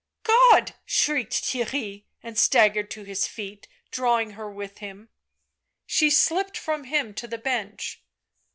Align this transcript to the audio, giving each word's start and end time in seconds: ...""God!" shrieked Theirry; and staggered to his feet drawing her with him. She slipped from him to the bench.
...""God!" 0.49 0.73
shrieked 0.83 1.43
Theirry; 1.43 2.05
and 2.23 2.35
staggered 2.35 2.89
to 2.89 3.03
his 3.03 3.27
feet 3.27 3.67
drawing 3.91 4.31
her 4.31 4.49
with 4.51 4.79
him. 4.79 5.09
She 5.85 6.09
slipped 6.09 6.57
from 6.57 6.85
him 6.85 7.13
to 7.13 7.27
the 7.27 7.37
bench. 7.37 8.01